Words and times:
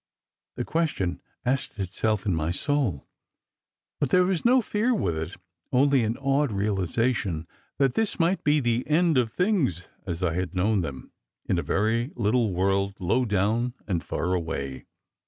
The 0.55 0.65
question 0.65 1.21
asked 1.45 1.77
itself 1.77 2.25
in 2.25 2.33
my 2.33 2.49
soul. 2.49 3.07
But 3.99 4.09
there 4.09 4.23
was 4.23 4.43
no 4.43 4.59
fear 4.59 4.95
with 4.95 5.15
it, 5.15 5.35
only 5.71 6.03
an 6.03 6.17
awed 6.17 6.51
realization 6.51 7.45
that 7.77 7.93
this 7.93 8.19
might 8.19 8.43
be 8.43 8.59
the 8.61 8.83
end 8.87 9.19
of 9.19 9.31
things, 9.31 9.87
as 10.07 10.23
I 10.23 10.33
had 10.33 10.55
known 10.55 10.81
them, 10.81 11.11
in 11.45 11.59
a 11.59 11.61
very 11.61 12.09
little 12.15 12.51
world 12.51 12.95
low 12.99 13.25
down 13.25 13.75
and 13.87 14.03
far 14.03 14.33
away. 14.33 14.87